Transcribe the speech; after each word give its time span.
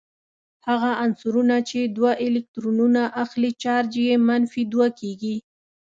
هغه 0.67 0.91
عنصرونه 1.03 1.55
چې 1.69 1.79
دوه 1.97 2.11
الکترونونه 2.25 3.01
اخلې 3.23 3.49
چارج 3.63 3.91
یې 4.05 4.15
منفي 4.27 4.63
دوه 4.73 4.87
کیږي. 4.99 5.35